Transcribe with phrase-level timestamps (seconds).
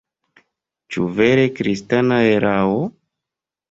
[0.95, 2.85] Ĉu vere kristana erao?